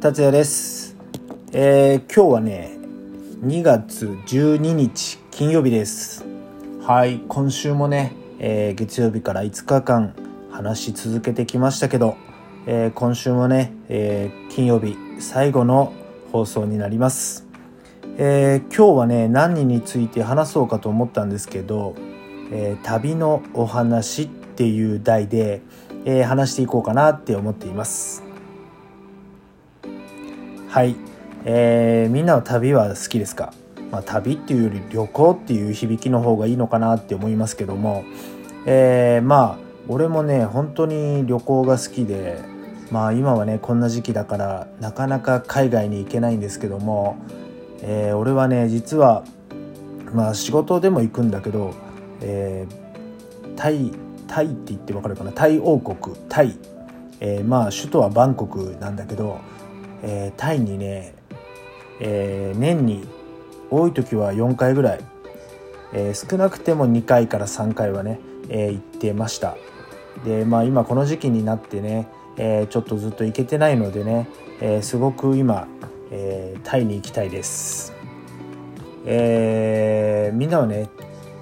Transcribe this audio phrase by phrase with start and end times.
[0.00, 0.94] 達也です、
[1.52, 2.76] えー今日はね
[3.42, 6.24] 2月12日金曜日です。
[6.82, 10.14] はい今週もね、えー月曜日から5日間
[10.50, 12.16] 話し続けてきましたけど、
[12.66, 15.94] えー今週もね、えー金曜日最後の
[16.30, 17.46] 放送になります、
[18.18, 21.94] えー今日はね何について話そうかと思ったんですけど、
[22.52, 25.62] えー旅のお話っていう題で、
[26.04, 28.25] えー話していこうかなって思っています。
[30.76, 30.94] はい、
[31.46, 33.54] えーみんなは旅は好きですか、
[33.90, 38.04] まあ、旅っていうより旅行っていう響きの方がいいのかなって思いますけども、
[38.66, 39.58] えーまあ
[39.88, 42.42] 俺もね本当に旅行が好きで
[42.90, 47.16] まあ今はねこんな時期だからなかなか海外に行けないんですけども、
[47.80, 49.24] えー俺はね実は
[50.12, 51.72] まあ仕事でも行くんだけど、
[52.20, 53.92] えータイ
[54.28, 55.32] タイって言ってわかるかな？
[55.32, 56.14] タイ王国。
[56.28, 56.58] タイ、
[57.20, 59.40] えーまあ首都はバンコクなんだけど、
[60.02, 61.14] えータイにね、
[62.00, 63.06] えー年に
[63.70, 65.00] 多い時は4回ぐらい、
[65.92, 69.56] えー少なくても2回から3回はね、え行ってました。
[70.24, 74.28] でまあ今この時期になってね、えちょっとずっと行けてないのでね、
[74.60, 75.68] えすごく今、
[76.10, 77.92] えタイに行きたいです。
[79.04, 80.88] えみんなはね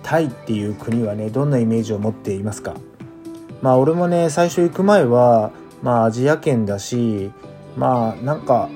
[0.02, 2.74] タイっていう国はねどんなイメージを持っていますか？
[3.62, 5.50] まあ俺もね最初行く前は
[5.82, 7.30] まあアジア圏だし
[7.76, 8.68] まあなんか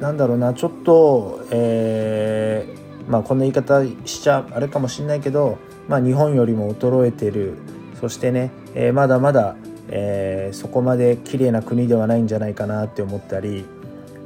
[0.00, 7.54] なんだろうなちょっとえーまあこんな言い方しちゃあれかもしんないけどまあ日本よりも衰えてる。
[8.00, 9.56] そしてね、えーまだまだ、
[9.88, 13.66] えーそこまで綺麗な国ではないんじゃないかなって思ったり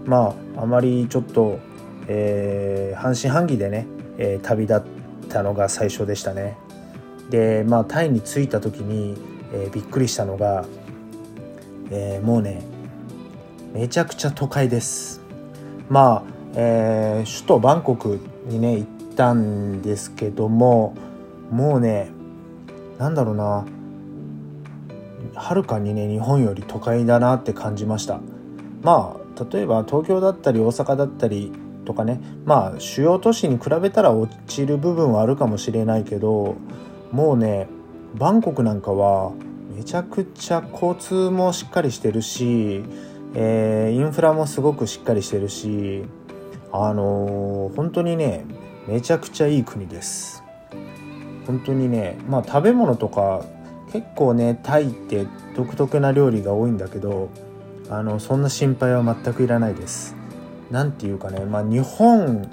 [0.06, 1.58] まああまりちょっと、
[2.06, 4.82] えー半信半疑でね、えー旅立っ
[5.28, 6.56] たのが最初でしたね。
[7.30, 9.16] でまあタイに着いた時に、
[9.52, 10.64] えーびっくりしたのが、
[11.90, 12.62] えーもうね
[13.74, 15.20] めちゃくちゃ都会です。
[15.88, 20.94] まあ、えー首都バンコクにね行ったんですけども
[21.50, 22.10] もうね
[22.98, 23.66] なんだろうな
[25.34, 28.20] はるかにね日本より都会だなって感じました。
[28.82, 31.50] まあ例えば東京だったり大阪だったり
[31.84, 36.54] とかねまあ主要都市に比べたら落ちる部分はあるかもしれないけど
[37.10, 37.66] もうね
[38.14, 39.32] バンコクなんかは
[39.74, 42.84] めちゃくちゃ交通もしっかりしてるし、
[43.34, 46.04] えーインフラもすごくしっかりしてるし
[46.72, 48.44] あのー本当にね
[48.86, 50.42] めちゃくちゃいい国です。
[51.46, 53.44] 本当にねまあ食べ物とか
[53.92, 57.28] 結構ねタイって独特な料理が多いんだけど
[57.90, 60.16] あのそんな心配は全くいらないです。
[60.70, 62.50] なんていうかねまあ日本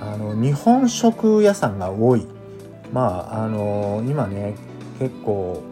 [0.00, 2.26] あの日本食屋さんが多い。
[2.92, 4.54] まああの今ね
[4.98, 5.62] 結構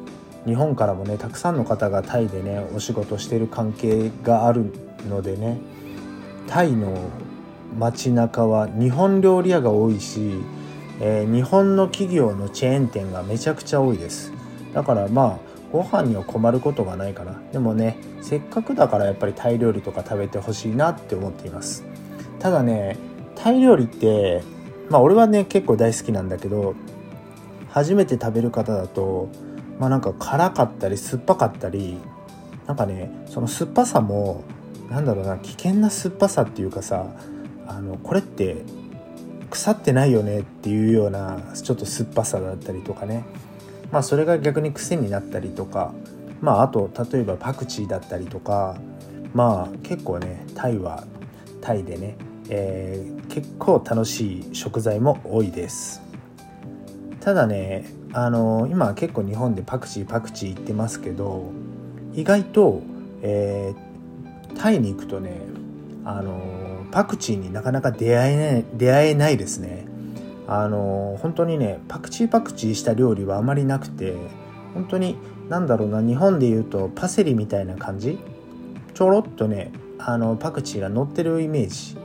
[0.46, 4.72] 日本からもねたくさんの方がタイでねお仕事してる関係がある
[5.08, 5.58] のでね
[6.46, 7.10] タイの
[7.78, 10.32] 街中は日本料理屋が多いし、
[11.00, 14.32] えー日本の企業のチェーン店がめちゃくちゃ多いです。
[14.74, 17.40] だからまあご飯には困ることがないかな。
[17.52, 21.84] でもねせっかくだからやっぱりタイ料理とか食べてほしいなって思っています。
[22.40, 22.96] ただね
[23.36, 24.42] タイ料理って
[24.88, 26.74] まあ俺はね結構大好きなんだけど
[27.68, 29.28] 初めて食べる方だと
[29.80, 31.98] まあなんか辛かったり酸っぱかったり
[32.66, 34.44] なんかねその酸っぱさも
[34.90, 37.06] なんだろうな危険な酸っぱさっていうかさ
[37.66, 38.62] あのこれって
[39.48, 43.24] 腐ってないよねっていうようなちょっと酸っぱさだったりとかね。
[43.90, 45.92] まあそれが逆に癖になったりとか。
[46.40, 48.76] まああと例えばパクチーだったりとか。
[49.34, 51.04] まあ結構ねタイは
[51.60, 52.16] タイでね、
[52.48, 56.02] えー結構楽しい食材も多いです。
[57.20, 61.50] ただねあの今結構日本でパクチーパクチー言ってますけど
[62.14, 62.82] 意外と、
[63.22, 63.90] えー
[64.56, 65.40] タイに行くとね
[66.04, 69.86] あのパクチーになかなか出会えない出会えないですね。
[70.48, 74.16] あの本当にねパクチーパクチーした料理はあまりなくて
[74.74, 75.16] 本当に
[75.48, 78.18] なんだろうな日本で言うとパセリみたいな感じ？
[78.92, 81.96] ちょろっとねあのパクチーが乗ってるイメージ。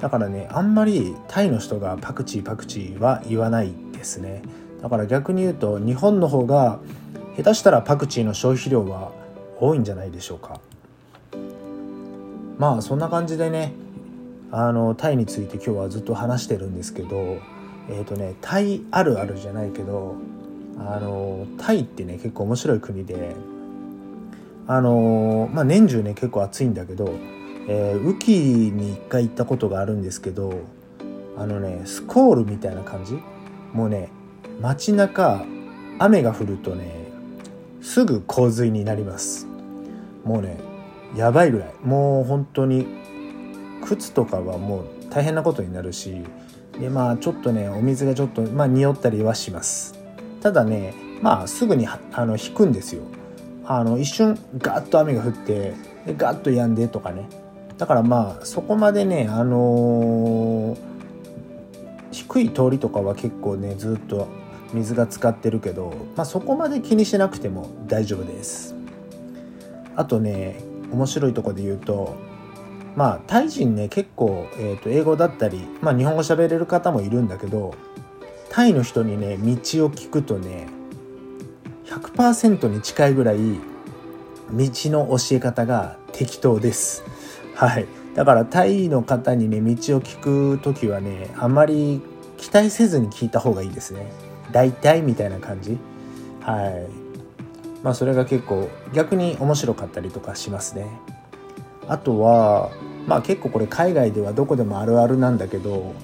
[0.00, 4.42] だからねあんまりタイの人がパクチーパクチーは言わないですね。
[4.82, 6.80] だから逆に言うと日本の方が
[7.36, 9.12] 下手したらパクチーの消費量は
[9.58, 10.60] 多いんじゃないでしょうか。
[12.58, 13.72] まあそんな感じでね
[14.50, 17.38] あのタイについて今日はずっと話してるんですけど
[17.88, 20.16] えっ、とねタイあるあるじゃないけど
[20.78, 23.34] あのタイってね結構面白い国で
[24.66, 27.14] あのまあ年中ね結構暑いんだけど、
[27.68, 30.60] えー雨季に一回行ったことがあるんですけど
[31.36, 33.18] あのねスコールみたいな感じ？
[33.72, 34.10] もうね
[34.60, 35.44] 街中
[35.98, 37.08] 雨が降るとね
[37.80, 39.46] すぐ洪水になります。
[40.24, 40.58] もうね
[41.16, 41.74] やばいぐらい。
[41.82, 42.86] もう本当に
[43.84, 46.22] 靴とかはもう大変なことになるし
[46.78, 49.98] でまあちょっとねお水がちょっとまあ匂ったりはします。
[50.40, 53.02] ただねまあすぐにあの引くんですよ。
[53.64, 55.74] あの一瞬ガーッと雨が降って
[56.06, 57.28] でガーッと止んでとかね。
[57.78, 60.78] だからまあそこまでねあのー、
[62.12, 64.28] 低い通りとかは結構ねずっと
[64.72, 68.74] 水が浸かってるけど、まあ、そこまで気にしなくても大丈夫です。
[69.96, 70.60] あとね
[70.90, 72.16] 面白いとこで言うと
[72.96, 77.74] まあタイ人ね結構、えー、と英語だったり、まあ、日本語喋れる方もいるんだけど
[78.50, 79.44] タイの人にね道
[79.86, 80.66] を聞くとね
[81.86, 87.02] 100%に近いぐらい道の教え方が適当です。
[87.54, 87.86] はい。
[88.14, 92.02] だからタイの方にね道を聞く時はねあんまり
[92.36, 94.31] 期待せずに聞いた方がいいですね。
[94.50, 95.78] 大体みたいな感じ？
[96.40, 96.88] はい。
[97.82, 100.88] まあそれが結構逆に面白かったりとかしますね。
[101.88, 102.70] あとは
[103.06, 105.94] まあ結構これ海外ではどこでもあるあるなんだけど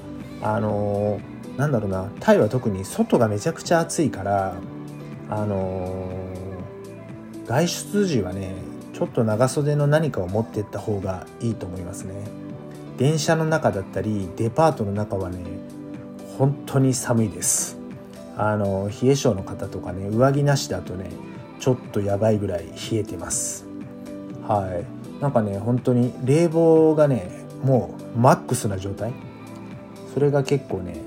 [0.43, 2.11] あのー、なんだろうな。
[2.20, 4.55] タイは特に外がめちゃくちゃ暑いから
[5.31, 8.55] あのー、外出時はね
[8.93, 12.14] ちょっと長袖の何かを持ってった方がいいと思いますね。
[12.96, 15.38] 電車の中だったりデパートの中はね
[16.37, 17.77] 本当に寒いです。
[18.38, 21.11] あの冷え性の方とかね上着なしだとね
[21.58, 23.67] ちょっとやばいぐらい冷えてます。
[24.46, 24.81] は
[25.19, 25.20] い。
[25.20, 27.31] なんかね本当に冷房がね
[27.64, 29.12] もうマックスな状態。
[30.14, 31.02] それが結構ね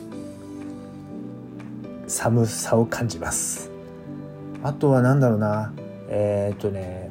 [2.08, 3.72] 寒さを感じます。
[4.62, 5.74] あとは何だろうな
[6.10, 7.10] えー、っとね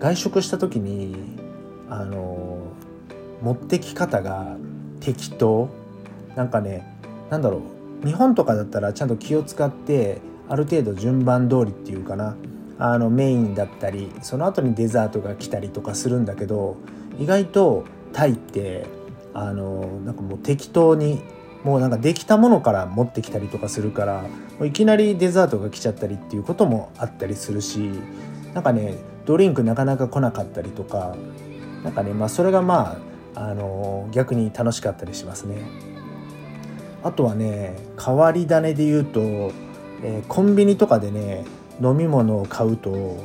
[0.00, 1.38] 外食した時に
[1.88, 2.58] あの
[3.40, 4.56] 持ってき方が
[4.98, 5.68] 適当。
[6.34, 6.84] なんかね
[7.30, 12.36] なんだろう日本とかだったらちゃんと気を使ってある程度順番通りっていうかな
[12.78, 16.76] あのメインだったりその後にデザートが来たりとかするんだけど
[17.18, 18.86] 意外とタイって
[19.34, 21.20] あのなんかもう適当に
[21.64, 24.28] もうなんかできたものから持ってきたりとかするからも
[24.60, 27.90] ういきなりデザートが来ちゃったりっていうこともあったりするし
[28.54, 28.94] なんかね
[29.26, 31.16] ドリンクなかなか来なかったりとか
[31.82, 32.96] なんかねまあそれがま
[33.34, 35.88] ああの逆に楽しかったりしますね。
[37.02, 39.52] あとはね変わり種で言うと
[40.00, 41.44] えー、コンビニとかでね
[41.82, 43.18] 飲み物を買うと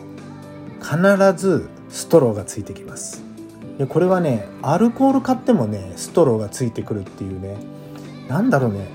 [0.82, 0.98] 必
[1.38, 3.24] ずストローがついてきます。
[3.78, 7.58] でこれはねアルコール買ってもねストローがついてくるっていうね
[8.28, 8.88] なんだろうね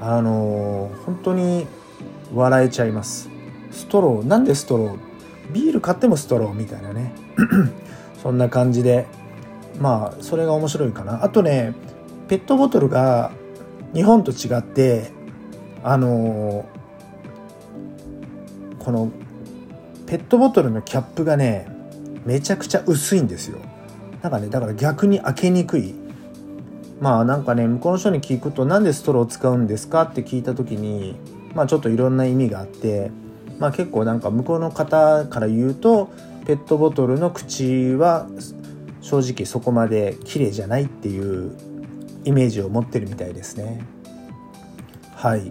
[0.00, 1.66] あのー、本当に
[2.34, 3.30] 笑えちゃいます。
[3.70, 4.98] ストローなんでストロー？
[5.52, 7.14] ビール買ってもストローみたいなね。
[8.22, 9.06] そんな感じで
[9.80, 11.24] まあそれが面白いかな。
[11.24, 11.74] あとね
[12.28, 13.32] ペットボトルが
[13.94, 15.10] 日本と違って
[15.82, 16.66] あの
[18.80, 19.10] この
[20.06, 21.66] ペットボトルのキャップがね
[22.26, 23.58] めちゃくちゃ薄いんですよ。
[24.20, 25.94] なんかねだから逆に開けにくい。
[27.00, 30.02] まあなんかね向こうの人に聞くと何でストローを使うんですか？
[30.02, 31.16] って聞いた時に
[31.54, 33.10] まあちょっといろんな意味があって
[33.58, 36.10] まあ結構なんか向こうの方から言うと
[36.46, 38.26] ペットボトルの口は
[39.00, 41.56] 正直そこまで綺麗じゃないっていう
[42.24, 43.84] イメージを持ってるみたいですね。
[45.14, 45.50] はい。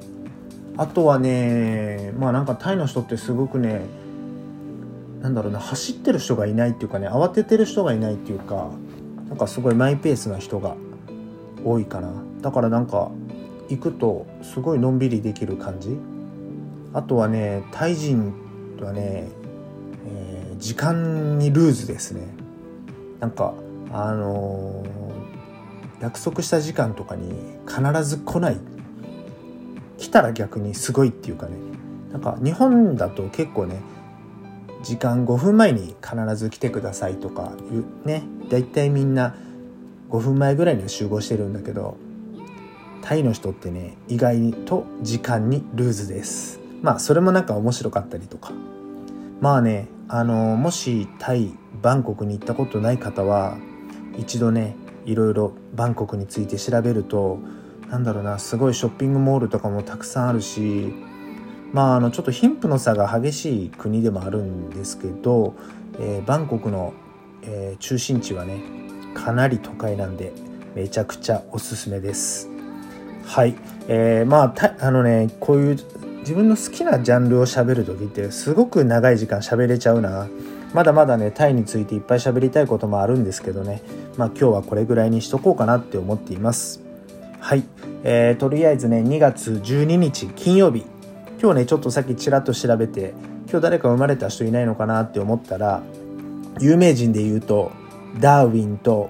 [0.76, 3.82] あとはねまあなんかタイの人ってすごくね
[5.22, 8.72] なんだろうな走ってる人がいないっていうかね慌ててる人がいないっていうか
[9.30, 10.76] なんかすごいマイペースな人が
[11.64, 12.12] 多いかな。
[12.42, 13.12] だからなんか
[13.70, 15.98] 行くとすごいのんびりできる感じ。
[16.94, 18.34] あとはねタイ人
[18.82, 19.28] はね、
[20.08, 22.28] えー、時間にルーズですね。
[23.20, 23.54] なんか
[23.92, 25.03] あのー、
[26.04, 27.32] 約束した時間とかに
[27.66, 28.58] 必ず来ない。
[29.98, 31.54] 来たら逆にすごいっていうかね。
[32.12, 33.80] なんか日本だと結構ね
[34.84, 39.34] 時間5分前に必ず来てくださいとかいうね大体みんな
[40.10, 41.96] 5分前ぐらいには集合してるんだけど
[43.02, 46.60] タイの人ってね意外と時間にルーズです。
[46.82, 48.52] まあそれもなんか面白かったりとか。
[49.40, 53.58] まあねあのもしタイバンコクに行ったことない方は
[54.18, 57.40] 一度ねいろいろバンコクについて調べると
[57.90, 60.94] なんだろうなすごいショッピングモールとかもたくさんあるし
[61.72, 65.56] まああのちょっと貧富の差が激しい国でもあるんですけど、
[66.00, 66.94] えー、バンコクの、
[67.42, 68.62] えー、中心地はね
[69.14, 70.32] かなり都会なんで
[70.76, 72.50] めちゃくちゃおすすめです。
[73.26, 73.56] はい、
[73.88, 75.78] えー、まああのねこういう
[76.20, 80.28] 自分の好きなジャンルを喋る時ってすごく長い時間喋れちゃうな。
[80.74, 83.82] まだまだねタイについていっぱい喋りたいこともあるんですけどね。
[84.18, 86.82] まあ今日はこれぐらいにしとこうかなって思っています。
[87.40, 87.64] はい、
[88.04, 90.86] えー、とりあえずね2月12日金曜日。
[91.42, 93.14] 今日ねちょっとさっきちらっと調べて
[93.50, 95.84] 今日誰か生まれた人いないのかなって思ったら
[96.62, 97.72] 有名人で言うと
[98.20, 99.10] ダーウィンと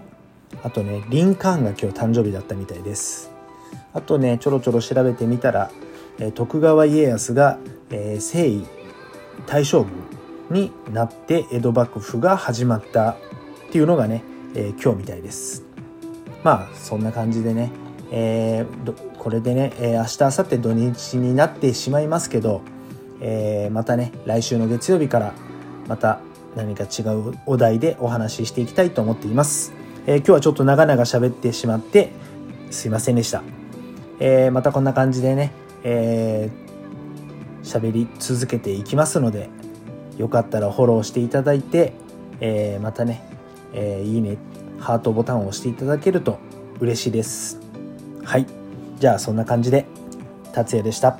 [0.63, 3.31] あとねリンカーンが今日誕生日だったみたいです。
[3.93, 5.69] あとねちょろちょろ調べてみたら、
[6.19, 7.59] え徳川家康が、
[7.91, 8.67] え征夷
[9.45, 9.91] 大将軍
[10.49, 13.17] になって江戸幕府が始まったっ
[13.71, 14.23] ていうのがね、
[14.55, 15.63] え、今日みたいです。
[16.43, 17.71] まあそんな感じでね、
[18.11, 22.61] えー、これでね、えー、明日明後日土日になってしまいますけど、
[23.21, 25.33] えー、またね来週の月曜日から
[25.87, 26.19] また
[26.55, 29.73] 何か違うお題でお話ししていきたいと思っています、
[30.05, 32.11] えー、今日はちょっと長々喋ってしまって
[32.69, 33.41] すいませんでした、
[34.19, 35.51] えー、またこんな感じでね、
[35.83, 39.49] えー、喋り続けていきますので
[40.17, 41.93] よかったらフォローしていただいて、
[42.39, 43.32] えー、またね、
[43.73, 44.37] えー、いいね
[44.79, 46.39] ハートボタンを押していただけると
[46.79, 47.59] 嬉しいです。
[48.23, 48.45] はい。
[48.99, 49.85] じゃあそんな感じで
[50.53, 51.17] 達也でした。